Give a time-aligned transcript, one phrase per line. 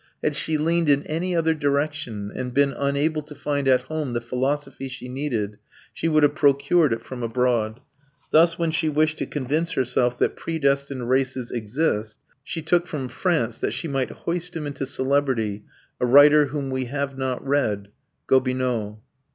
[0.23, 4.19] Had she leaned in any other direction and been unable to find at home the
[4.19, 5.59] philosophy she needed,
[5.93, 7.81] she would have procured it from abroad.
[8.31, 13.59] Thus when she wished to convince herself that predestined races exist, she took from France,
[13.59, 15.65] that she might hoist him into celebrity,
[15.99, 17.89] a writer whom we have not read
[18.25, 18.99] Gobineau.